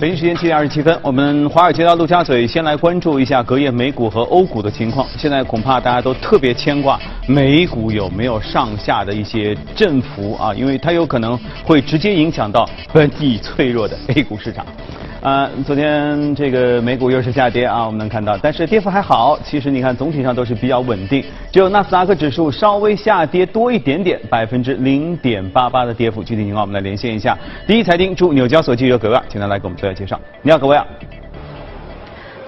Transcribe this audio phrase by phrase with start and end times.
[0.00, 5.04] 北京时间七点二十七分，我们华尔街到陆家嘴，先来关注一下隔夜美股和欧股的情况。
[5.16, 14.64] 现在恐怕大家都特别牵挂美股有没有上下的一些振幅啊，因为它有可能会直接影响到本地脆弱的 A 股市场。
[15.20, 19.36] 啊，昨天这个美股又是下跌啊，我们能看到，但是跌幅还好。
[19.44, 26.22] 其实你看，总体上都是比较稳定，只有纳斯达克指数稍微下跌多一点点，百分之零点八八的跌幅。
[26.22, 27.36] 具体情况我们来连线一下，
[27.66, 30.18] 第一财经驻纽交所记者葛威尔，请他来给我们做一下介绍。
[30.42, 30.86] 你好，葛薇啊。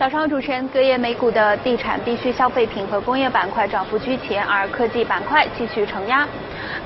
[0.01, 6.27] 早上，主持人，隔夜美股的地产、必需消费品和工业板块涨幅居前，而科技板块继续承压。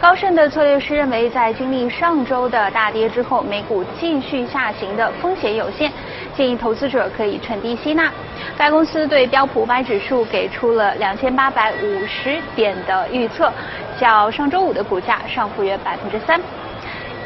[0.00, 5.92] 高盛的策略师认为，在经历上周的大跌之后，美股继续下行的风险有限，
[6.36, 8.10] 建议投资者可以趁低吸纳。
[8.58, 13.48] 该公司对标普五百指数给出了两千八百五十点的预测，
[13.96, 16.40] 较上周五的股价上浮约百分之三。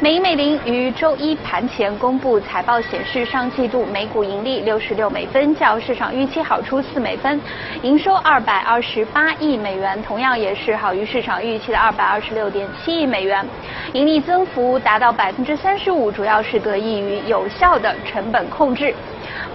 [0.01, 7.41] 美银美林于周一盘前公布财报，显示上季度每股盈利六十六美分，较市场预期好出四美分，
[7.81, 13.45] 营收二百二十八亿美元，同样也是好于市场预期的二百二十六点七亿美元，
[13.91, 18.95] 盈利增幅达到百分之三十五，主要是得益于有效的成本控制。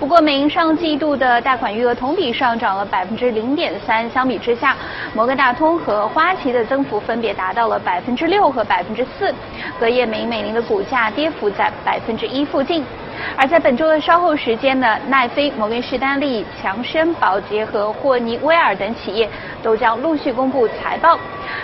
[0.05, 4.77] 不过，美银上季度的贷款余额同比上涨了百分之零点三，相比之下，
[5.15, 9.35] 摩根大通和花旗的增幅分别达到了百分之六和百分之四。
[9.81, 12.85] 隔夜，美银美林的股价跌幅在百分之一附近。
[13.35, 19.27] 而在本周的稍后时间呢，奈飞、摩根士丹利、强生、宝洁和霍尼韦尔等企业
[19.63, 21.19] 都将陆续公布财报。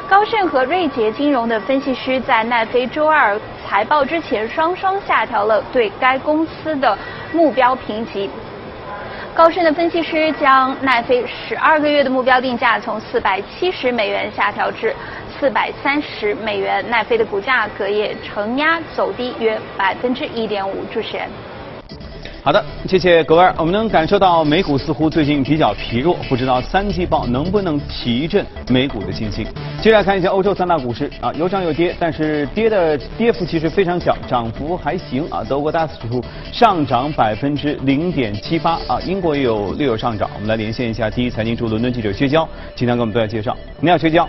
[0.08, 6.96] 高盛和瑞杰金融的分析师在奈飞周二财报之前，双双下调了对该公司的。
[7.32, 8.28] 目标评级，
[9.34, 14.94] 高盛的分析师将奈飞十二个月的目标定价从四百七十美元下调至
[15.38, 20.84] 四百三十美元，奈飞的股价隔夜承压走低约百分之一点五。
[20.92, 21.28] 主持人。
[22.42, 29.46] 好的，谢谢格威我们能感受到美股似乎最近比较疲弱，不知道三季报能不能提振美股的信心。
[29.82, 35.44] 接下来看一下欧洲三大股市啊，有涨有跌，但是跌的跌幅其实非常小，涨幅还行啊。
[35.46, 40.28] 德国 DAX 指数上涨百分之零点七八啊，英国也有略有上涨。
[40.34, 43.54] 我们来连线一下第一财经驻伦敦记者薛娇，今天给我们做下介绍。
[43.80, 44.26] 你好，薛娇。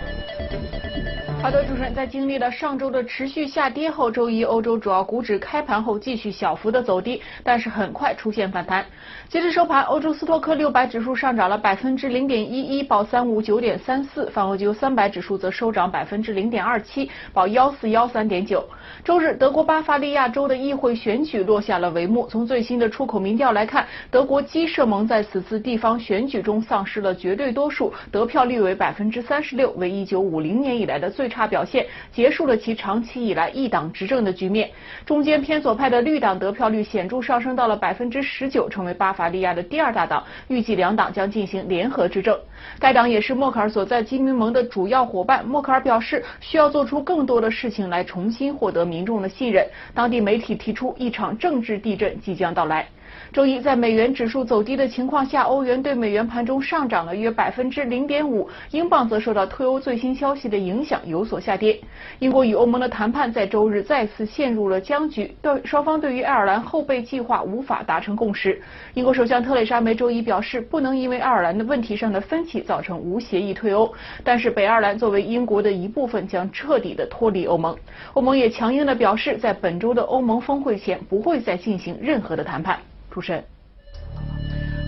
[1.42, 8.86] 好的，主持人，在经历了上周的持续下跌后，周一欧洲主要股指开盘后继续小幅的走低，但是很快出现反弹。
[9.28, 18.64] 截至收盘，欧洲斯托克六百指数上涨了百分之零点一一，报三五九点三四；泛欧洲三百指数则收涨百分之零点二七，报幺四幺三点九。
[19.04, 22.24] 周日，德国巴伐利亚州的议会选举落下了帷幕。
[22.28, 31.31] 从最新的出口民调来看，德国基社盟在此次地方选举中丧失了绝对多数，得票率为百分之三十六，为一九五零年以来的最。
[31.32, 34.70] 差表现结束了其长期以来一党执政的局面。
[35.06, 40.22] 中间偏左派的绿党得票率显著上升到了百分之十九，成为巴伐利亚的第二大党。
[40.48, 42.38] 预计两党将进行联合执政。
[42.78, 45.44] 该党也是默克尔所在基民盟的主要伙伴。
[45.44, 49.66] 默克尔表示，需要做出更多的事情来重新获得民众的信任。
[49.94, 52.86] 当地媒体提出，一场政治地震即将到来。
[53.32, 61.80] 周一，在美元指数走低的情况下，欧元对美元盘中上涨了约百分之零点五，英镑则受到脱欧最新消息的影响有所下跌。
[62.18, 68.60] 英国与欧盟的谈判在周日再次陷入了僵局，对双方对于爱尔兰后备计划无法达成共识。
[68.92, 73.90] 英国首相特蕾莎梅周一表示，不能因为爱尔兰的问题上的分歧造成无协议退欧，
[74.22, 77.74] 但是北爱尔兰作为英国的一部分将彻底的脱离欧盟。
[78.12, 82.78] 欧盟也强硬的表示，在本周的欧盟峰会前不会再进行任何的谈判。
[83.12, 83.44] 出身，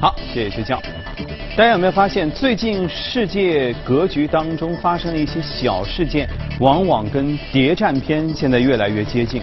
[0.00, 0.80] 好，谢谢学校。
[1.54, 6.26] 大家有没有发现，最近世界格局当中发生的一些小事件，
[6.58, 9.42] 往往跟谍战片现在越来越接近。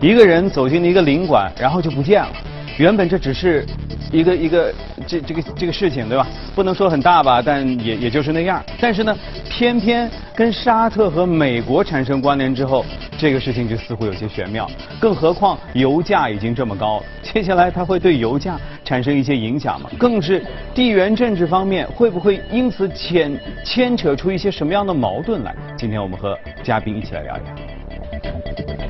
[0.00, 2.30] 一个人走进了一个领馆，然后就不见了。
[2.78, 3.66] 原本这只是
[4.12, 4.74] 一个一个
[5.06, 6.26] 这这个这个事情，对吧？
[6.54, 8.62] 不能说很大吧，但也也就是那样。
[8.80, 9.16] 但是呢，
[9.48, 12.84] 偏偏跟沙特和美国产生关联之后，
[13.18, 14.68] 这个事情就似乎有些玄妙。
[15.00, 19.88] 更何况油价已经这么高了，接下来它会对油价产生一些影响吗？
[19.98, 25.54] 更是地缘政治方面会不会因此牵牵扯出一些什么样的矛盾来？
[25.76, 28.89] 今天我们和嘉宾一起来聊一聊。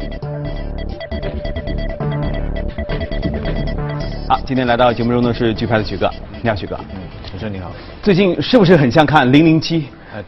[4.30, 6.08] 好，今天来到节目中的是剧派的许哥，
[6.40, 6.78] 你好，许哥。
[6.94, 7.00] 嗯，
[7.32, 7.72] 主持人你好。
[8.00, 9.80] 最近是不是很像看《零零七》？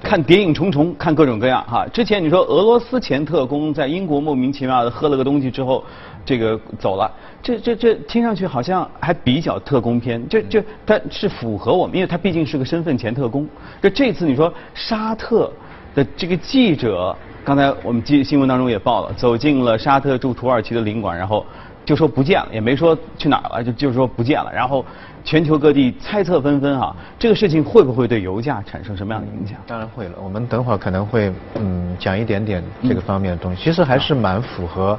[0.03, 1.87] 看谍影重重，看各种各样哈。
[1.87, 5.85] 之前你说俄罗斯前特工在英国莫名其妙的喝了个东西之后，
[6.25, 7.09] 这个走了，
[7.41, 10.21] 这这这听上去好像还比较特工片。
[10.29, 13.49] 这这他是符合我们，因为他毕竟是个身份前特工。
[13.81, 15.49] 这这次你说沙特
[15.95, 21.47] 的这个记者，刚才我们记新闻当中也报了，走进了沙特驻土耳其的领馆，然后。
[21.85, 24.53] 就说不见了，也没说去哪儿了，就就是说不见了。
[24.53, 24.85] 然后
[25.25, 29.59] 全球各地猜测纷纷啊，这个事情会不会对油价产生什么样的影响？
[29.67, 33.63] 当然会了，我们等会儿可能会嗯讲一点点这个方面的东西。
[33.63, 34.99] 其实还是蛮符合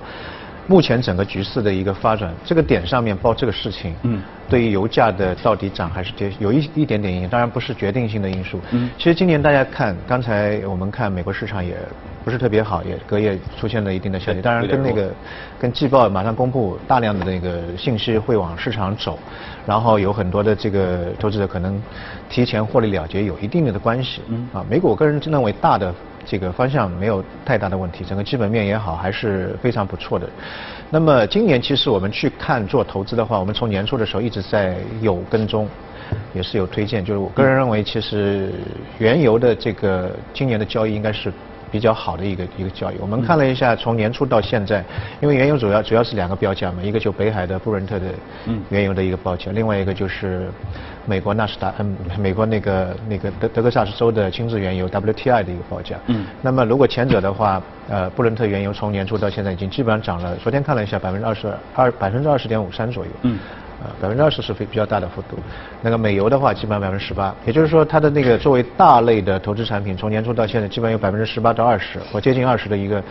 [0.68, 2.34] 目前整个局势的一个发展。
[2.46, 8.60] 这个点上面报这个事情，嗯，对于油价的到底涨还是跌，有一一点点影响，当然不是决定性的因素。
[8.72, 11.76] 嗯，其实今年大家看，刚才我们看美国市场也。
[12.24, 14.42] 不是特别好，也隔夜出现了一定的下跌。
[14.42, 15.12] 当然，跟那个
[15.60, 19.20] 跟季报马上公布，大量的那个信息会往市场走，
[19.66, 21.84] 然后有很多的这个投资者可能
[22.30, 24.22] 提前获利了结，有一定的关系。
[24.30, 24.48] 嗯。
[24.54, 25.94] 啊，美股我个人认为大的
[26.26, 30.30] 这个方向没有太大的问题，整个基本面也好，还是非常不错的。
[30.90, 35.68] 那么今年其实我们去看做投资的话，我们从年初的时候一直在有跟踪，
[36.34, 37.04] 也是有推荐。
[37.04, 38.52] 就是我个人认为，其实
[39.00, 41.32] 原油的这个今年的交易应该是。
[41.74, 44.86] 比较好的一个一个交易，我们看了一下，从年初到现在，
[45.20, 48.06] 因为原油主要主要是两个标价嘛，一个就北海的布伦特的
[48.70, 50.52] 原油的一个报价，另外一个就是
[51.08, 55.96] 美国纳斯达嗯美国那个那个德德克萨斯州的轻质原油 WTI 的一个报价。
[56.06, 56.28] 嗯。
[56.44, 57.60] 那么如果前者的话，
[57.90, 63.12] 呃布伦特原油从年初到现在已经基本上涨了，昨天看了一下百分之二十二百分之二十点五三左右。
[63.24, 63.40] 嗯。
[64.02, 65.38] 百分之二十是非比较大的幅度，
[65.82, 73.04] 那个美油的话，基本上百分之十八，也就是说它的那个作为大类的投资产品，从年初到现在，基本上有百分之十八到二十，或接近二十的一个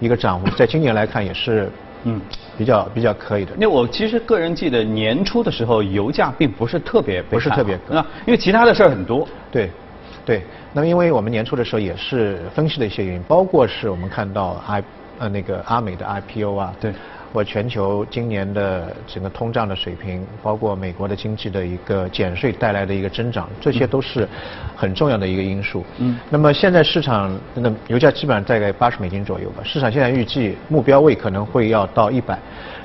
[0.00, 1.70] 一个涨幅，在今年来看也是
[2.04, 2.20] 嗯
[2.56, 3.52] 比较比较可以的。
[3.56, 9.26] 那我其实个人记得年初的时候，油价并不是特别不是特别啊，因为其他的事儿很多。
[9.50, 9.70] 对
[10.24, 10.42] 对，
[10.72, 14.82] 那么因为我们年初的时候也是分析了一些原因，包括是我们看到 I
[15.18, 16.74] 呃那个阿美的 IPO 啊。
[16.80, 16.92] 对。
[17.32, 24.28] 或全球今年的整个通胀的水平，包括美国的经济的一个减税带来的一个增长，这些都是
[24.74, 25.84] 很重要的一个因素。
[25.98, 26.18] 嗯。
[26.28, 32.38] 那么现在市场那油价基本上大概八十美金左右吧，市场现在预计目标位可能会要到一百，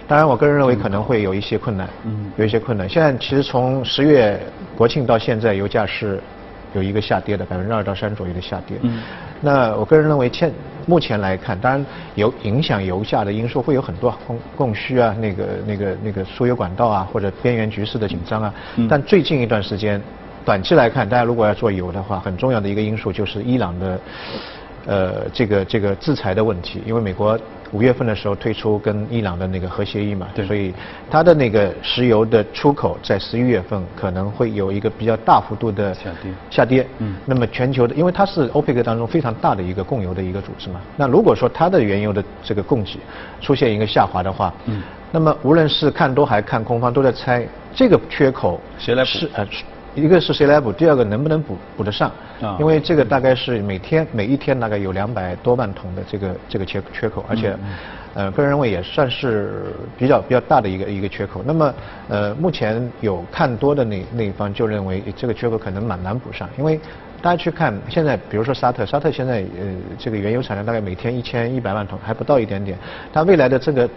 [0.07, 1.89] 当然我个人认为可能会有一些困难。
[2.03, 2.31] 嗯。
[2.37, 2.87] 有一些困难。
[2.87, 4.39] 现在其实从十月
[4.77, 6.21] 国庆到现在，油价是
[6.73, 8.77] 有一个下跌的，百分之二到三左右的下跌。
[8.81, 9.01] 嗯。
[9.41, 10.51] 那我个人认为，现
[10.85, 11.85] 目前来看，当然
[12.15, 18.53] 有影响油价的因素会有很多，供供需啊，那个那个那个输油管道啊，或者边缘局势的紧张啊。
[18.89, 20.01] 但最近一段时间，
[20.43, 23.99] 短期来看，大家如果要做油的话，很重要的一个因素就是伊朗的。
[24.85, 27.37] 呃，这个这个制裁的问题，因为美国
[27.71, 30.71] 五月份的时候推出跟伊朗的那个核协议嘛，所以
[31.09, 36.31] 它的那个石油的出口在十一月份可能会有一个比较大幅度的下跌。
[36.51, 36.87] 下跌。
[36.99, 37.15] 嗯。
[37.25, 42.99] 那么全球的，因为它是欧佩克当中非常大的一个供油的一个组织嘛，那如果说它的原油的这个供给
[43.41, 44.83] 出现一个下滑的话，嗯。
[45.11, 49.09] 那么无论是看多还看空方都在猜这个缺口谁来补？
[49.33, 49.47] 呃。
[49.95, 52.11] 一个是谁来补，第二个能不能补补得上？
[52.41, 57.55] 啊，因为这个大概是每天每一天大概有两百多万桶的这个这个缺缺口，而且，
[58.15, 59.65] 呃，个人认为也算是
[59.97, 61.43] 比较比较大的一个一个缺口。
[61.45, 61.73] 那么，
[62.07, 66.79] 呃，目前有看多的那那一方就认为这个缺口可能蛮难补上，因为
[67.21, 69.67] 大家去看现在，比如说沙特，沙特现在呃
[69.99, 72.77] 这个原油产量大概每天一千一百万桶，还不到一点点，
[73.13, 73.87] 它未来的这个。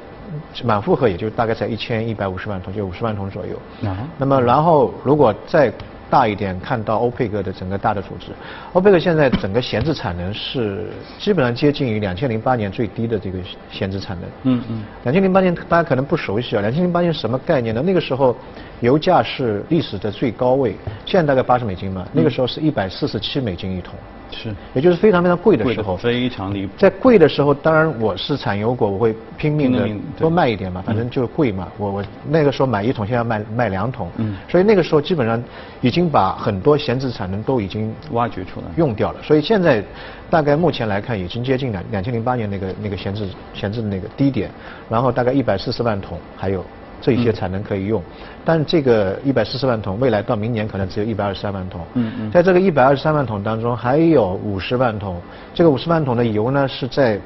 [0.62, 3.88] 满负荷也就大概在一千一百五十万桶，就五十万桶左右。
[3.88, 3.96] 啊。
[4.18, 5.72] 那么，然后如果再
[6.10, 8.32] 大一点，看到欧佩克的整个大的组织，
[8.72, 10.86] 欧佩克现在整个闲置产能是
[11.18, 13.38] 基本上接近于两千零八年最低的这个
[13.70, 14.30] 闲置产能。
[14.44, 14.84] 嗯嗯。
[15.04, 17.82] 两千零八年大家可能不熟悉啊，两千零八年什么概念呢？
[17.84, 18.34] 那个时候
[18.80, 23.94] 油价是历史的最高位，现在大概八十美金嘛，那个时候是一百四十七美金一桶。
[24.30, 26.72] 是，也就是非常非常贵的时候，非常离谱。
[26.76, 31.66] 在贵的时候，当然我是产油国，我会拼命的多卖一点嘛，反正就是贵嘛。
[31.78, 35.42] 我我那个时候买一桶，现在卖卖两桶，嗯，所以那个时候基本上
[35.80, 39.22] 已经把很多闲置产能都已经挖掘出来，用掉了。
[39.22, 39.82] 所以现在
[40.28, 44.50] 大概目前来看，已经接近两两千零八年那个那个闲置闲置的那个低点，
[44.90, 46.62] 然后大概一百四十万桶还有。
[47.00, 48.02] 这些产能可以用，
[48.44, 51.80] 但这个一百四十万桶，未来到明年可能只有一百二十三万桶。
[51.94, 55.20] 嗯嗯，在这个一百二十三万桶当中，还有五十万桶，
[55.54, 57.20] 这个五十万桶的油呢是在。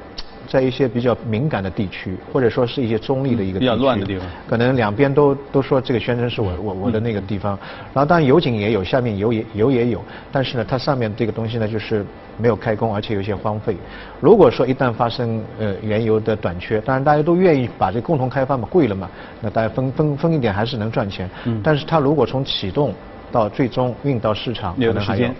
[0.47, 7.57] 在一些比较敏感的地区，或者说是一些中立的一个比较乱的地方，可能两边都都说这个宣称是我我我的那个地方，
[7.93, 12.05] 然后当然油井也有，下面油也油也有，但是呢，它上面这个东西呢就是
[12.37, 13.75] 没有开工，而且有些荒废。
[14.19, 19.09] 如果说一旦发生呃原油的短缺，当然大家都愿意把这共同开发嘛，贵了嘛，
[19.41, 21.29] 那大家分分分一点还是能赚钱。
[21.45, 21.61] 嗯。
[21.63, 22.93] 但是它如果从启动
[23.31, 25.33] 到最终运到市场，可能时间。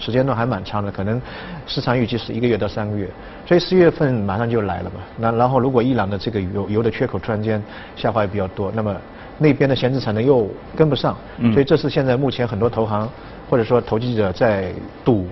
[0.00, 1.20] 时间段还蛮长的，可能
[1.66, 3.06] 市场预计是一个月到三个月，
[3.46, 5.00] 所以四月份马上就来了嘛。
[5.18, 7.62] 那然后如果伊朗的这个油油的缺口突然间
[7.94, 8.96] 下滑也比较多，那么
[9.38, 11.16] 那边的闲置产能又跟不上，
[11.52, 13.08] 所以这是现在目前很多投行
[13.48, 14.72] 或者说投机者在
[15.04, 15.26] 赌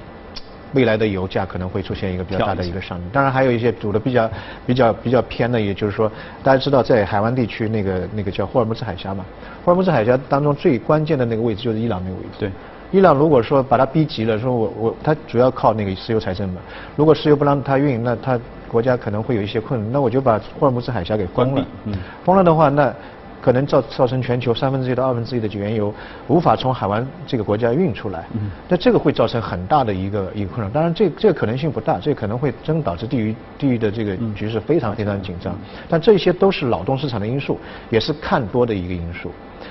[0.75, 3.09] 未来的油价可能会出现一个比较大的一个上涨。
[3.11, 4.31] 当然还有一些走的比较
[4.67, 9.25] 比较比较偏的，也就是说，大家知道在海湾地区那个那个叫霍尔木兹海峡嘛，
[9.65, 12.29] 霍尔木兹海峡当中最关键的那个位置就是伊朗那个位置。
[12.39, 12.51] 对。
[12.91, 16.61] 伊朗如果说把它逼急了，说我我它主要靠那个石油财政嘛，
[16.97, 21.67] 如果石油不让它运，那它国家可能会有一些困难，那我就把霍尔木兹海峡给封了。
[21.85, 21.95] 嗯。
[22.25, 22.95] 封了的话，那。
[23.41, 25.95] 可能造造成全球三分之一到二分之一的原油
[26.27, 28.27] 无法从海湾这个国家运出来，
[28.69, 30.69] 那这个会造成很大的一个一个困扰。
[30.71, 35.57] 当然，这这个可能性不大，这可能会真导致地域地域的这个局势非常非常紧张。
[35.89, 37.57] 但这些都是劳动市场的因素，
[37.91, 39.31] 也是看多的一个因素。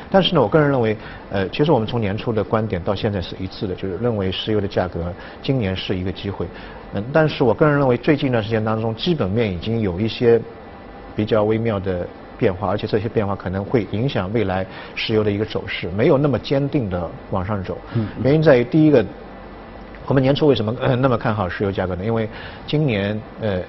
[0.10, 0.96] 但是呢，我个人认为，
[1.30, 6.48] 呃，其实我们从年初的观点到现在是一致的，就是认为石油的价格今年是一个机会。
[6.94, 10.42] 嗯，但是我个人认为，最近一段时间当中，基本面已经有一些
[11.16, 12.08] 比较微妙的。
[12.40, 17.76] 变化，而且这些变化可能会影响未来石油的一个走势，没有那么坚定的往上走。
[18.24, 19.04] 原因在于第一个，
[20.06, 20.72] 我们年初为什么
[21.02, 22.06] 那么看好石油价格呢？
[22.06, 22.30] 因为
[22.68, 23.60] 今年呃，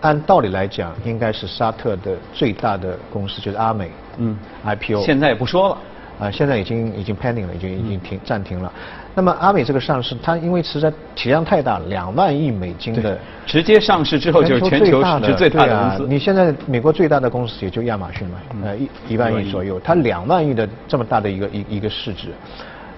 [0.00, 3.88] 按道理来讲，应该是沙特的最大的公司就是阿美，
[4.18, 5.78] 嗯，IPO，现在也不说了。
[6.18, 8.72] 啊，现在已经已经 pending 了，已经已经停暂停了。
[9.14, 16.06] 那么阿美这个上市，它因为实在体量太大，两万亿美金的，直接上市之后就是全球市值最大的公司。
[16.08, 22.30] 你现在美国最大的公司也就亚马逊嘛，呃一一万亿左右，它两万亿的这么大的一个一一个市值，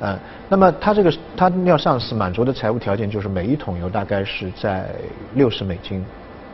[0.01, 4.87] 呃，那么它这个它要上市满足的财务条件就是每一桶油大概是在
[5.35, 6.03] 六十美金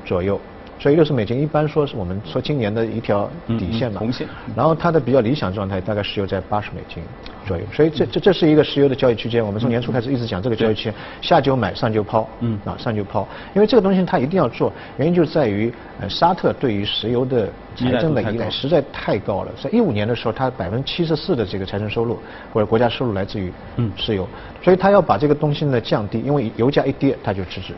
[0.04, 0.40] 左右。
[0.78, 4.26] 所以六十美金一般说是我们说今年的一条底线嘛，红线。
[4.54, 7.02] 然后它的比较理想状态大概石油在八十美金
[7.46, 7.62] 左右。
[7.72, 9.44] 所以这这这是一个石油的交易区间。
[9.44, 13.26] 我们从年初开始一直讲这个交易区间，下就买，上就抛，嗯，啊上就抛。
[13.54, 19.52] 因为这个东西它一定要做，原因就在于呃沙特对于石油的财政的依赖实在太高了。
[19.60, 22.18] 在一五年的时候，它百分之七十四的这个财政收入
[22.52, 24.28] 或者国家收入来自于嗯石油，
[24.62, 27.72] 所以它要把这个东西呢降低，因为油价一跌它就止止。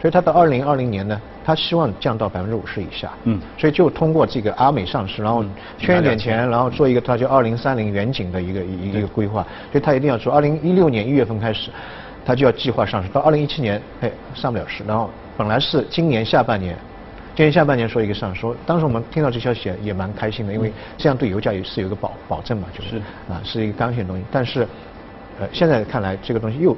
[0.00, 3.10] 所以他到二零二零年呢，他希望降到百分之五十以下。
[3.24, 3.38] 嗯。
[3.58, 5.44] 所以就通过这个阿美上市，然后
[5.76, 9.42] 圈一点钱，然后做一个它叫二零三零远景的一个一一个规划。
[9.70, 10.32] 所以他一定要做。
[10.32, 11.70] 二零一六年一月份开始，
[12.24, 13.10] 他就要计划上市。
[13.10, 14.82] 到二零一七年，哎，上不了市。
[14.84, 16.74] 然后本来是今年下半年，
[17.36, 22.96] 今年下半年说一个上说，当时我们听到这消息也蛮开心的，因为这样对油价也是有一个保保证嘛，就是
[23.28, 24.24] 啊，是一个刚性的东西。
[24.32, 24.66] 但是，
[25.38, 26.74] 呃，现在看来这个东西又。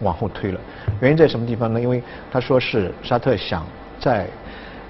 [0.00, 0.60] 往后推了，
[1.00, 1.80] 原因在什么地方呢？
[1.80, 3.64] 因为他说是沙特想
[3.98, 4.26] 在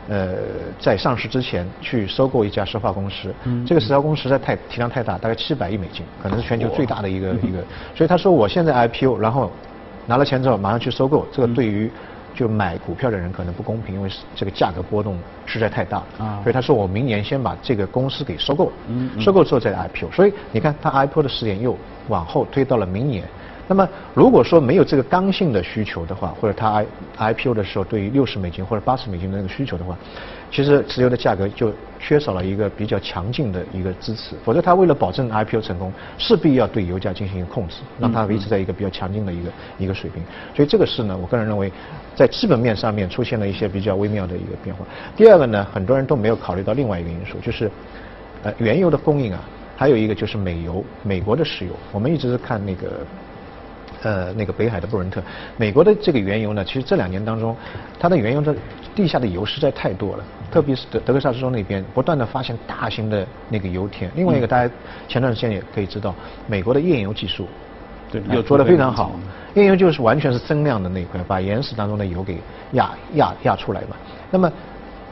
[0.08, 0.34] 呃
[0.80, 3.32] 在上市之前去收购一家石化公司，
[3.64, 7.58] 这个石化公司实在太体量太大，大概七百亿美金，可能是全球最大的一个一个。
[7.94, 9.50] 所以他说我现在 IPO，然后
[10.06, 11.88] 拿了钱之后马上去收购，这个对于
[12.34, 16.40] 就买股票的人可能不公平，因为这个价格波动实在太大啊。
[16.42, 18.72] 所以他说我明年先把这个公司给收购，
[19.20, 20.10] 收购之后再 IPO。
[20.10, 23.22] 所以你看他 IPO 的时间又往后推到了明年。
[23.68, 26.84] 那么，如果说没有这个刚性的需求的话，或者它
[27.16, 29.98] I IPO 的时候对于六十美金或者八十美金的那个需求的话，
[30.52, 34.36] 其实石油的价格就缺少了一个比较强劲的一个支持。
[34.44, 40.22] 否则，它为了保证 IPO 成功，势必要对油价进行控制，让它维持在一个比较强劲的一个一个水平。
[40.54, 41.72] 所以，这个是呢，我个人认为，
[42.14, 44.84] 在基本面上面出现了一些比较微妙的一个变化。
[45.16, 47.68] 第二个呢，很多人都没有考虑到另外一个因素，就是
[48.44, 49.40] 呃，原油的供应啊，
[49.76, 53.04] 还有一个就是美油，美国的石油，我们一直是看那个。
[54.02, 55.22] 呃，那个北海的布伦特，
[55.56, 57.56] 美国的这个原油呢，其实这两年当中，
[57.98, 58.54] 它的原油的
[58.94, 64.10] 地下的油实在太多了，特别是德德克萨斯州那边不断的发现大型的那个油田。
[64.14, 64.72] 另外一个，大家
[65.08, 66.14] 前段时间也可以知道，
[66.46, 67.46] 美国的页岩油技术，
[68.12, 69.12] 对，有做的非常好。
[69.54, 72.38] 页岩油就是完全是增量的那一块，把岩石当中的油给
[72.72, 73.96] 压压压出来嘛。
[74.30, 74.52] 那么。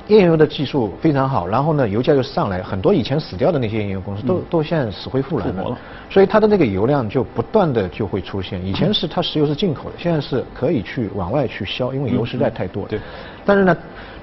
[0.09, 5.77] 页岩油的技术非常好，然后呢，油价又上来，很多以前死掉的那些页油公司都都现在死灰复燃了，
[6.11, 8.65] 所以它的那个油量就不断的就会出现。
[8.65, 12.89] 以前是它石油是进口的，现在是可以去往外去销，因为油实在太多了。
[12.91, 13.01] 对。
[13.47, 13.75] 但是呢，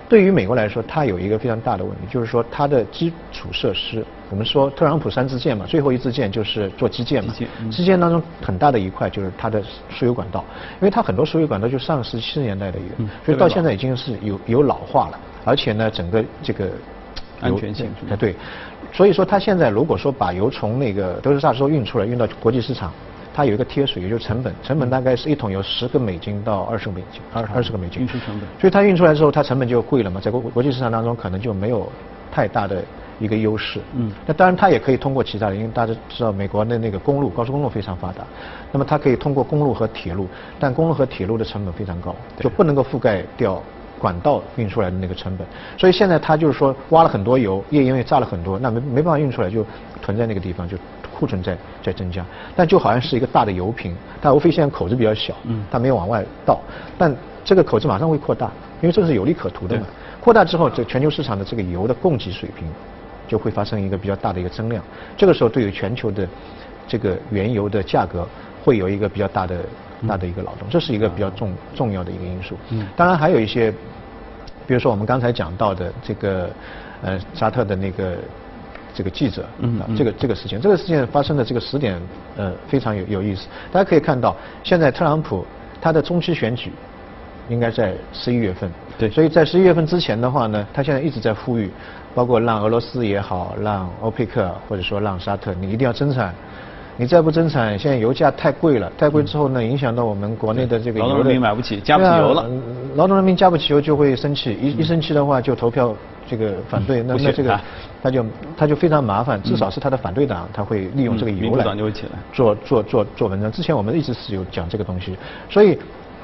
[0.07, 7.33] 对于美国来说，它有一个非常大的问题，就是说它的基础设施，我们说特朗普三支箭嘛，最后一支箭就是做基建嘛。
[7.33, 7.71] 基建。
[7.71, 10.45] 基建当中很大的一块就是它的输油管道，
[10.79, 12.95] 因为它很多输油管道就上世纪七十年代的一个，
[13.25, 15.19] 所以到现在已经是有有老化了。
[15.43, 16.69] 而且呢，整个这个
[17.39, 18.35] 安全性，哎对，
[18.93, 22.91] 所以说它现在如果说把油从那个德克萨斯州运出来，运到国际市场，
[23.33, 28.01] 它有一个贴水，也就是成本，成本大概是一桶油十个美金到二十个美金，二二十个美金。
[28.01, 28.47] 运输成本。
[28.59, 31.91] 所以它运出来之后，它成本就贵了嘛，在国国际市场当中可能就没有
[32.31, 32.83] 太大的
[33.19, 33.79] 一个优势。
[33.95, 34.11] 嗯。
[34.27, 38.23] 那当然它也可以通过其他的，因为大家知道美国的那个公路高速公路非常发达，
[38.71, 40.27] 那么它可以通过公路和铁路，
[40.59, 43.61] 但公路和铁路的成本非常高，就不能够覆盖掉。
[44.01, 45.45] 管道运出来的那个成本，
[45.77, 49.63] 所以现在他就是说挖了很多油，页因为榨了很多，那没没办法运出来，就
[50.01, 50.75] 囤在那个地方，就
[51.13, 56.59] 库存在在增加，但就好像是一个大的油瓶，它无非现在口子比较小，嗯，它没有往外倒，
[56.97, 57.15] 但
[57.45, 59.85] 这个口子马上会扩大，因为这个是有利可图的嘛。
[60.19, 62.67] 扩大之后，这全球市场的这个油的供给水平
[63.27, 64.83] 就会发生一个比较大的一个增量，
[65.15, 66.27] 这个时候对于全球的
[66.87, 68.27] 这个原油的价格
[68.63, 69.63] 会有一个比较大的
[70.07, 72.57] 大的一个劳动，这是一个比较重重要的一个因素。
[72.69, 73.71] 嗯，当然还有一些，
[74.67, 76.49] 比如说我们刚才讲到的这个
[77.01, 78.15] 呃沙特的那个
[78.93, 82.01] 这个记者，嗯，这个这个事情，这个事件发生的这个时点
[82.37, 85.45] 呃非常有有意思，大家可以看到现在特朗普
[85.81, 86.71] 他的中期选举。
[87.49, 91.69] 应该在十一月份，对，所以在十一月份之前的话呢，他现在一直在呼吁，
[92.15, 96.33] 包括让俄罗斯也好，让欧佩克或者说让沙特，你一定要增产，
[96.97, 102.49] 你再不增产，现在油价太贵了，太贵之后呢，影响到我们国内的这个劳动人民买不起，加不起油了，
[102.95, 105.95] 劳动人民加不起油就会生气，一一生气的话就投票
[106.29, 107.59] 这个反对，那那这个
[108.03, 111.65] 他就他就非常麻烦，至少是他的反对党他会利用这个油来
[112.33, 113.51] 做做做做文章。
[113.51, 115.17] 之前我们一直是有讲这个东西，
[115.49, 115.77] 所以。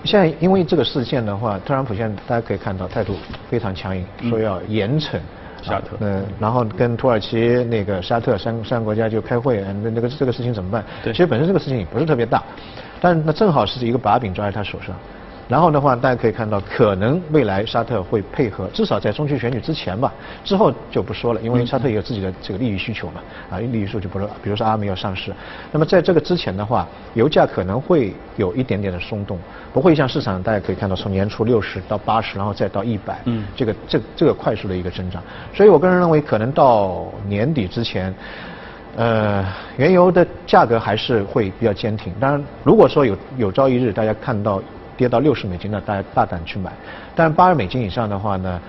[0.03, 3.15] 现在因为这个事件的话，特朗普现在大家可以看到态度
[3.49, 5.17] 非常强硬，说要严惩
[5.61, 10.83] 沙特，嗯，然后跟土耳其那个沙特三三个国家就开会，那那个这个事情怎么办？
[11.03, 12.43] 对，其实本身这个事情也不是特别大，
[13.01, 14.95] 但那正好是一个把柄抓在他手上。
[15.47, 20.11] 然后的话，大家可以看到，可能未来沙特会配合，至少在中期选举之前吧，
[20.43, 25.33] 之后就不说了，因为沙特也有自己的这个利益需求嘛，啊，利益需求就不说，比如说阿美要上市，
[25.71, 29.39] 那么在这个之前的话，油价可能会有一点点的松动，
[29.71, 35.23] 不会像市场大家可以看到从年初六十到八十，然后再到一百，嗯，这个这这个快速的一个增长，
[35.53, 38.13] 所以我个人认为，可能到年底之前，
[38.97, 39.45] 呃，
[39.77, 42.11] 原油的价格还是会比较坚挺。
[42.19, 44.61] 当然，如果说有有朝一日大家看到。
[44.97, 46.71] 跌到六十美金呢，大家大胆去买。
[47.15, 48.61] 但八十美金以上的话呢，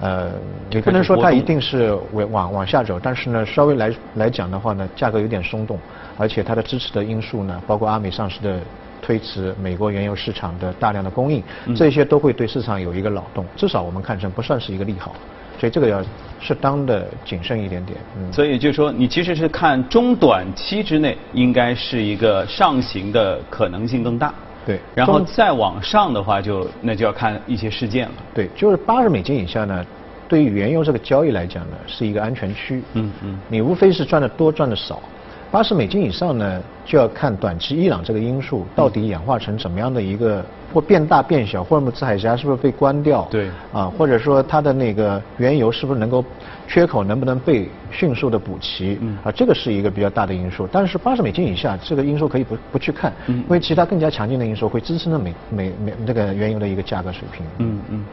[0.00, 0.32] 呃，
[0.70, 5.78] 也不能说它一定是往往往下走，但是呢，稍微来来讲的话呢，价格有点松动，
[6.18, 8.58] 而且它的支持的因素呢，包括阿美上市的
[9.00, 11.42] 推迟，美国原油市场的大量的供应，
[11.76, 13.46] 这些都会对市场有一个扰动。
[13.56, 15.14] 至少我们看成不算是一个利好，
[15.60, 16.02] 所以这个要
[16.40, 17.98] 适当的谨慎一点点。
[18.18, 24.34] 嗯，所以就是说，你其实是看中短期之内应该是一个上行的可能性更大。
[24.66, 28.14] 对，然后再往上的话，就那就要看一些事件了。
[28.34, 29.86] 对，就是八十美金以下呢，
[30.26, 32.82] 对于原油这个交易来讲呢，是一个安全区。
[32.94, 33.38] 嗯嗯。
[33.48, 35.00] 你无非是赚的多，赚的少。
[35.52, 40.44] 八十美金以上呢，就要看短期伊朗这个因素到底演化成怎么样的一个，
[40.76, 43.26] 或变大变小，霍尔木兹海峡是不是被关掉？
[43.30, 43.48] 对。
[43.72, 46.22] 啊，或者说它的那个原油是不是能够
[46.68, 48.98] 缺口能不能被迅速的补齐？
[49.00, 49.16] 嗯。
[49.24, 50.68] 啊，这个是一个比较大的因素。
[50.70, 57.46] 但是八十美金以下这个因素可以不不去看，因为其他更加强劲的因素会支撑着美美美那个原油的一个价格水平。
[57.56, 58.04] 嗯嗯。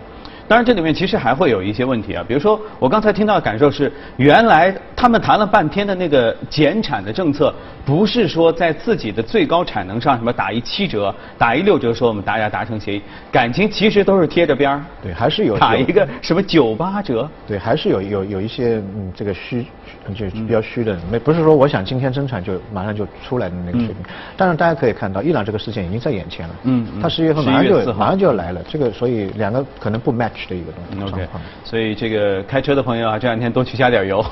[0.48, 7.54] 当然，这里面其实还会有一些问题啊，比如说我刚才听到的感受是，原来他们谈了半天的那个减产的政策，
[7.86, 13.02] 不是说在自己的最高产能上什么打一七折、打一六折，说我们大家达成协议，
[13.32, 14.84] 感情其实都是贴着边儿。
[15.02, 17.30] 对，还是有打一个什么九八折。
[17.48, 19.66] 对，还是有有有一些嗯这个虚，
[20.14, 23.98] 就比较虚的，没不是说我想今天生产就马上就出来的那个水平。
[24.36, 26.56] 但是大家可以看到，伊朗这个事件已经在眼前了。
[26.64, 27.02] 嗯嗯。
[27.02, 30.33] 他十一月份马上就马上就要来了，这个所以两个可能不 match。
[30.50, 31.28] 的一个东西，OK，
[31.64, 34.26] 所以这个开车的朋友啊，这两天多去加点油，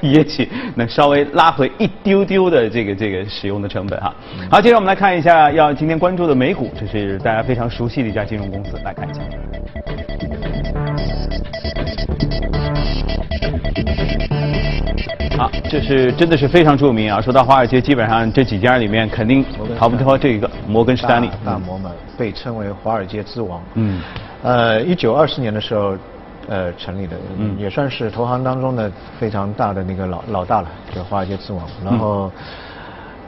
[0.00, 4.14] 也许 能稍微拉回一丢丢的这个这个使用的成本哈。
[4.50, 9.20] 好，接着我们来看一下要今天关注的美股，这是大家非常熟悉的一家金融公司，来看一下。
[15.42, 17.20] 好，这是真的是非常著名啊！
[17.20, 19.44] 说到华尔街，基本上这几家里面肯定
[19.76, 23.60] 逃不脱这一个摩根士丹利大摩嘛，被称为华尔街之王。
[23.74, 24.00] 嗯。
[24.44, 25.98] 呃，一九二四年的时候，
[26.46, 31.66] 呃，成立的，嗯，也算是投行当中的非常大的那个老老大了，叫华尔街之王。
[31.84, 32.30] 然后，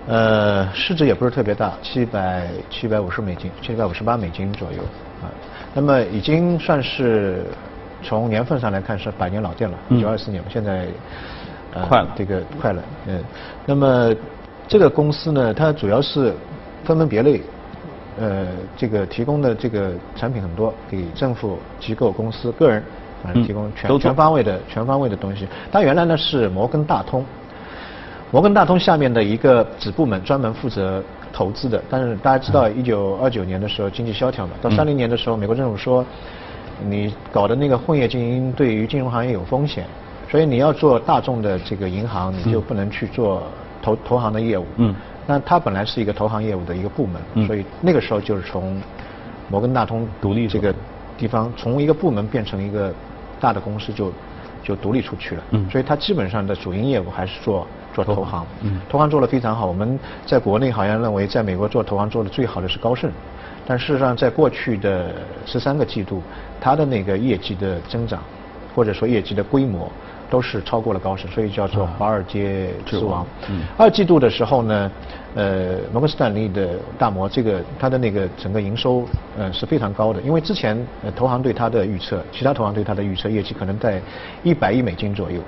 [0.06, 4.78] 呃，市值也不是特别大，七百七百五十美金，七百五十八美金左右
[5.20, 5.26] 啊。
[5.74, 7.44] 那么已经算是
[8.04, 10.86] 从年份上来看是百年老店了，一九二四年，现在
[11.88, 13.22] 快了，这个快了，嗯。
[13.66, 14.14] 那么
[14.68, 16.32] 这个公司呢，它主要是
[16.84, 17.42] 分门别类。
[18.16, 22.80] 呃，这个提供的这个产品很多，给政府机构、公司、个人，
[23.24, 25.48] 反正提供全全方位的全方位的东西。
[25.72, 27.24] 它原来呢是摩根大通，
[28.30, 31.82] 摩根大通下面的一个子部门，专门负责投资的。
[31.90, 36.06] 但是大家知道，一九二九年的时候经济萧条嘛，到三零年的时候，美国政府说，
[36.86, 39.84] 你搞的那个混业经营对于金融行业有风险，
[40.34, 43.40] 所以你要做大众的这个银行，你就不能去做
[43.80, 44.66] 投投行的业务。
[44.78, 44.92] 嗯。
[45.28, 48.82] 那它本来是一个投行业务的一个部门，所以那个时候就是从
[49.48, 50.74] 摩根大通独立这个
[51.16, 52.92] 地方，从一个部门变成一个
[53.38, 54.12] 大的公司，就
[54.60, 55.42] 就独立出去了。
[55.52, 58.44] 嗯，所以它基本上的主营业务还是做做投行。
[58.62, 59.66] 嗯，投行做的非常好。
[59.66, 63.08] 我们在国内好像认为，在美国做投行做的最好的是高盛，
[63.64, 65.14] 但事实上在过去的
[65.46, 66.20] 十三个季度，
[66.60, 68.20] 它的那个业绩的增长，
[68.74, 69.88] 或者说业绩的规模。
[70.34, 73.24] 都是超过了高盛，所以叫做华尔街之王。
[73.76, 74.90] 二季度的时候呢，
[75.36, 79.04] 呃，摩根斯坦利的大摩这个它的那个整个营收
[79.38, 84.02] 呃是非常高的，因为之前呃投行对它的预测，其他投行对它的预测业绩可能在
[84.42, 85.40] 一百亿美金左右，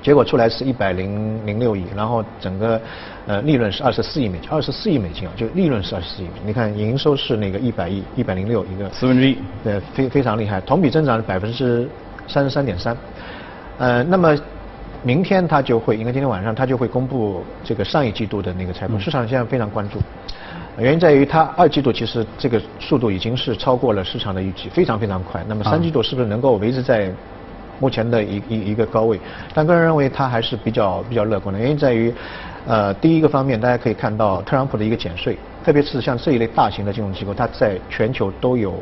[0.00, 2.80] 结果出来是一百零零六亿，然后整个
[3.26, 6.46] 呃利润是二十四亿美金，二十四亿美金啊，就利润是二十四亿美金。
[6.46, 11.88] 你看营收是那个一百亿，一百零六一个四分之一，对，非非常厉害，同比增长百分之
[12.28, 12.96] 三十三点三。
[13.78, 14.36] 呃，那么
[15.04, 20.00] 明天他就会，应该今天晚上他就会公布这个上一季度的那个财报，市场现在非常关注，
[20.78, 25.44] 原因在于它二季度其实这个速度已经是超过了市场的预期，非常非常快。
[25.46, 27.12] 那么三季度是不是能够维持在
[27.78, 29.20] 目前的一一一个高位？
[29.54, 32.12] 但个人认为它还是比较比较乐观的，原因在于，
[32.66, 38.74] 呃，第一个方面大家可以看到特朗普的一个减税，特别是像这一类大型的金融机构，它在全球都有。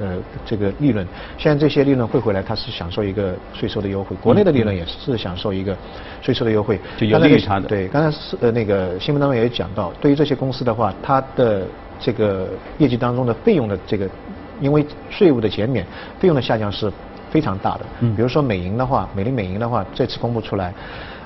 [0.00, 1.06] 呃，这个利润，
[1.38, 4.16] 现在这些利润汇回来，它是享受一个税收的优惠。
[4.22, 5.76] 国内的利润也是享受一个
[6.20, 6.80] 税收的优惠。
[6.96, 7.68] 就有利于它的。
[7.68, 11.66] 对，刚才是呃那个新闻当中也讲到，对于这些公司的话，它的
[12.00, 14.08] 这个业绩当中的费用的这个，
[14.60, 15.86] 因为税务的减免，
[16.18, 16.90] 费用的下降是
[17.32, 17.80] 非常大的。
[18.00, 18.14] 嗯。
[18.14, 20.72] 比如说美银的话，美林美银的话，这次公布出来。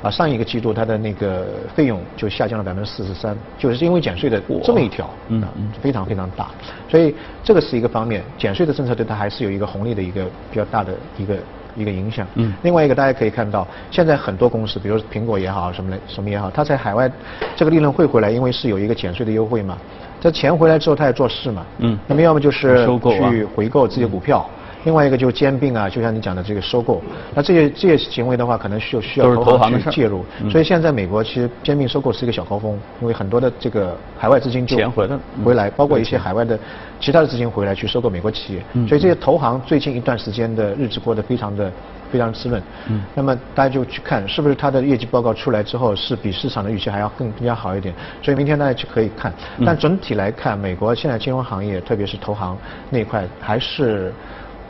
[0.03, 5.43] 啊，上一个季度它的那个费用就下降了百分之四十三，就是因为减税的这么一条，嗯，
[5.81, 6.51] 非常非常大，
[6.87, 11.35] 所以这个是一个方面，减税的政策对它还是有一个红利的一个比较大的一个
[11.75, 12.27] 一个影响。
[12.35, 17.11] 嗯，另外一个大家可以看到，现在很多公司，比如苹果也好，什么的什么也好，它在海外
[17.57, 19.79] 这个利润汇回来，因为是有一个减税的优惠嘛，
[20.21, 22.87] 这钱回来之后它也做事嘛，嗯，那么要么就是
[23.19, 24.47] 去回购自己的股票。
[24.87, 27.03] 另外一个就是兼并啊，就像你讲的这个收购，
[27.35, 30.25] 那这些这些行为的话，可能需要需要投行去介入。
[30.49, 36.57] 所以现在美国其实兼并收购是一个小高峰，因为很多的这个海外资金就回来，回来，包括一些海外的
[37.01, 38.61] 其他的资金回来去收购美国企业。
[38.87, 41.69] 所以这些投行最近一段时间的日子过得非常的
[42.13, 42.63] 非常滋润。
[42.89, 43.03] 嗯。
[43.13, 47.93] 那么大家就去看是不是它的业绩报告出来之后是比市场的预期还要更更加好一点。
[48.23, 49.35] 所以明天大家就可以看。
[49.65, 52.57] 但整体来看，美国现在金融行业，特别是投行
[52.89, 54.15] 那一块还是。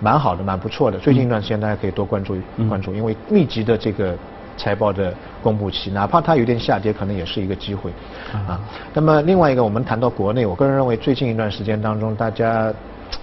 [0.01, 0.99] 蛮好的，蛮不错的。
[0.99, 2.37] 最近一段时间，大家可以多关注
[2.69, 4.15] 关注，因为密集的这个
[4.57, 7.91] 财报的公布期，哪怕它有点下跌，可能也是一个机会
[8.33, 8.61] 啊。
[8.93, 12.73] 那么另外一个，我们谈到国内，我个人认为最近一段时间当中，大家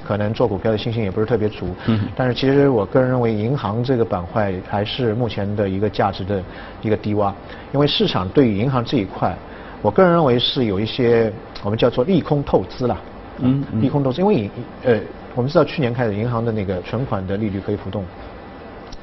[0.03, 1.67] 可能做股票的信心也不是特别足。
[1.86, 2.07] 嗯。
[2.15, 6.41] 但是其实我个人认为，银行这个板块还是目前的一个价值的
[6.81, 7.31] 一个低洼，
[7.71, 9.36] 因为市场对于银行这一块，
[9.81, 11.31] 我个人认为是有一些
[11.63, 12.97] 我们叫做利空透支了。
[13.39, 13.63] 嗯。
[13.79, 14.49] 利空透支，因为
[14.83, 14.99] 呃。
[15.36, 18.04] 我们知道去年开始，银行的那个存款的利率可以浮动。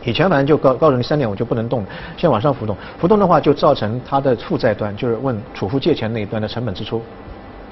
[0.02, 1.84] 以前反正就告告诉你三点五就不能动，
[2.16, 7.02] 现在往上浮动，浮动的话就造成它的负债端，就是问储户借钱那一端的成本支出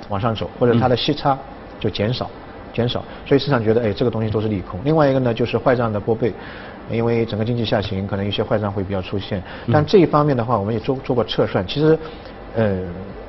[0.09, 1.39] 往上走，或者它的息差
[1.81, 2.31] 就减少，
[2.75, 3.03] 减少。
[3.25, 4.79] 所以市场觉得，哎，这个东西都是利空。
[4.85, 6.33] 另外一个呢，就是坏账的拨备，
[6.91, 9.43] 因为整个经济下行，可能一些坏账会比较出现。
[9.73, 11.99] 但这一方面的话，我们也做做过测算，其实，
[12.57, 12.79] 呃。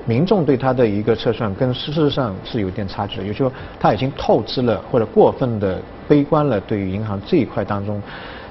[0.06, 8.02] 民众对它的一个测算跟事实上是有点差距的，也就是说他已经透支了或者过分的悲观了，对于银行这一块当中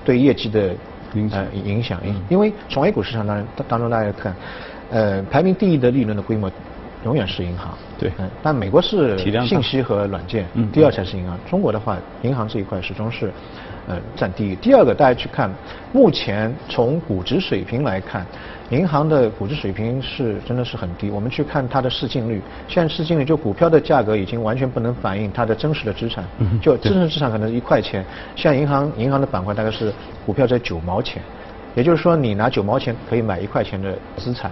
[0.04, 0.70] 对业绩的
[1.14, 2.00] 影响影响。
[2.28, 4.36] 因为从 A 股市场当当中大家看，
[4.90, 6.48] 呃，排名第一的利润的规模
[7.04, 7.76] 永远是银行。
[7.98, 8.12] 对。
[8.18, 11.36] 嗯但美国是信息和软件，第二才是银行。
[11.50, 13.32] 中国的话，银行这一块始终是
[13.88, 14.54] 呃占第一。
[14.56, 15.50] 第二个，大家去看，
[15.92, 18.24] 目前从估值水平来看。
[18.70, 26.22] 银行的估值水平是真的是很低，我们去看它的市净率，现在市净率就股票的价格已经完全不能反映它的真实的资产，
[26.60, 28.04] 就真实资产可能是一块钱，
[28.36, 29.90] 像银行银行的板块大概是
[30.26, 31.22] 股票在九毛钱，
[31.78, 34.50] 也就是说你拿九毛钱可以买一块钱的资产，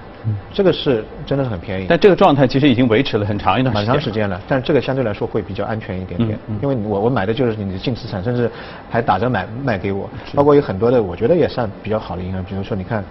[0.55, 1.87] 这个是真的是很便宜。
[1.89, 8.49] 但这个状态其实已经维持了很长一段很长时间了，但这个相对来说会比较安全一点点，因为我我买的就是你的净资产，甚至
[8.89, 13.03] 还打折买卖给我，包括有很多的我觉得也算比较好的银行，比如说你看。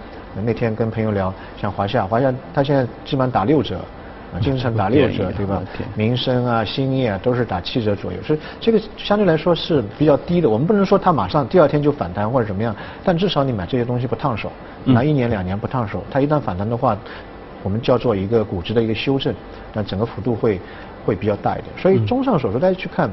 [0.44, 3.80] 那天跟朋友聊，像华夏，华夏它现在基本上打六折，
[4.32, 5.62] 啊，经常打六折，对吧？
[5.94, 10.50] 民生啊、兴业啊都是打七折左右，所以这个相对来说是比较低的。
[10.50, 14.50] 我们不能说它马上第二天就反弹或者怎么样，但至少你买这些东西不烫手，
[14.84, 16.02] 拿一年两年不烫手。
[16.10, 16.96] 它一旦反弹的话，
[17.62, 19.34] 我们叫做一个估值的一个修正，
[19.72, 20.60] 那整个幅度会
[21.04, 21.66] 会比较大一点。
[21.78, 23.08] 所以综上所述，大家去看，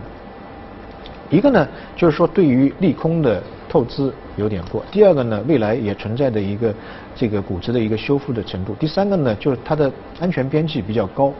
[1.29, 3.41] 一个呢就是说对于利空的。
[3.73, 4.85] 透支有点过。
[4.91, 6.71] 第二个呢，未来也存在的一个
[7.15, 8.75] 这个估值的一个修复的程度。
[8.75, 11.33] 第三个呢，就是它的安全边际比较高，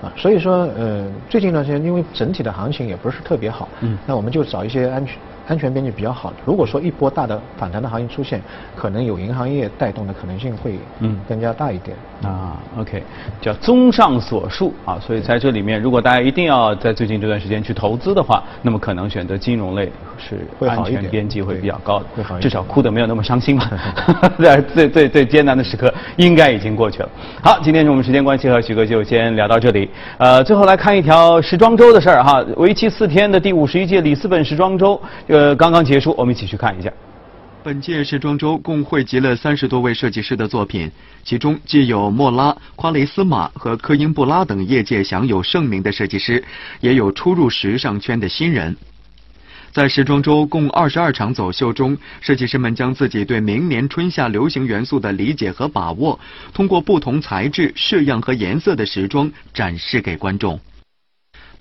[0.00, 6.36] 啊，所以说呃，最近一段时间因为整体的行情也不是特别好，嗯，那我们就找一些安全安全边际比较好的。
[6.44, 8.40] 如果说一波大的反弹的行情出现，
[8.74, 12.56] 可能有银行业带动的可能性会嗯更加大一点啊。
[12.78, 13.02] OK，
[13.40, 23.70] 叫综上所述啊，所以在这里面，如果大家一定要在最近这段时间去投资的话，那么可能选择金融类是安全边际会比较高的，至少哭的没有那么伤心吧。
[24.42, 27.08] 在最最最艰难的时刻应该已经过去了。
[27.42, 29.88] 好，今天是我们时间关系和许哥就先聊到这里。
[30.18, 35.00] 呃，最后来看一条时装周的事儿哈，为期四天的第五十一届里斯本时装周。
[35.36, 36.90] 呃，刚刚结束，我们一起去看一下。
[37.62, 40.90] 本届时装周共汇集了三十多位设计师的作品，
[41.24, 46.42] 其中既有莫拉、夸雷斯马和科英布拉等业界享有盛名的设计师，
[46.80, 48.74] 也有初入时尚圈的新人。
[49.72, 56.18] 在时装周共二十二场走秀中，设计师们将自己对明年春夏流行元素的理解和把握，
[56.54, 60.58] 通过不同材质、式样和颜色的时装展示给观众。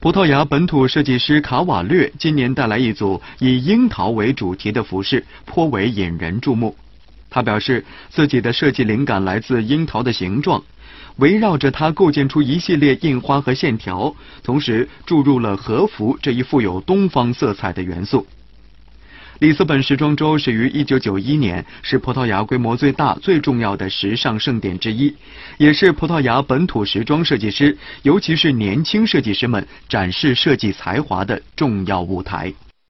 [0.05, 6.75] 葡萄牙本土设计师卡瓦略今年带来一组以樱桃为主题的服饰，颇为引人注目。
[7.27, 10.63] 他表示，自己的设计灵感来自樱桃的形状，
[11.15, 18.27] 围绕着它构建出一系列印花和线条，同时注入了和服这一富有东方色彩的元素。
[19.39, 25.13] 里斯本时装周始于1991年，是葡萄牙规模最大、最重要的时尚盛典之一，
[25.57, 32.53] 也是葡萄牙本土时装设计师，尤其是年轻设计师们展示设计才华的重要舞台。